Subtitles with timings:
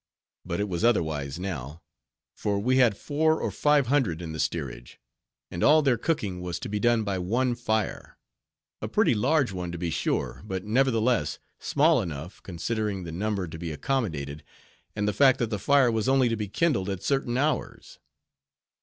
[0.43, 1.83] But it was otherwise now;
[2.35, 4.99] for we had four or five hundred in the steerage;
[5.51, 8.17] and all their cooking was to be done by one fire;
[8.81, 13.59] a pretty large one, to be sure, but, nevertheless, small enough, considering the number to
[13.59, 14.43] be accommodated,
[14.95, 17.99] and the fact that the fire was only to be kindled at certain hours.